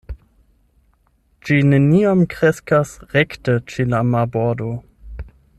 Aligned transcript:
Ĝi 1.49 1.59
neniam 1.73 2.25
kreskas 2.33 2.97
rekte 3.15 3.59
ĉe 3.73 3.89
la 3.93 4.03
marbordo. 4.15 4.75